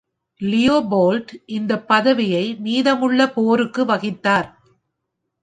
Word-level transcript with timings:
Leopold 0.41 1.31
இந்த 1.47 1.73
பதவியை 1.83 2.55
மீதமுள்ள 2.59 3.29
போருக்கு 3.29 3.85
வகித்தார். 3.85 4.49